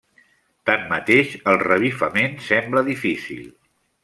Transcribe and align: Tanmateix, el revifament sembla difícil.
Tanmateix, 0.69 1.35
el 1.51 1.59
revifament 1.67 2.35
sembla 2.49 2.85
difícil. 2.93 3.47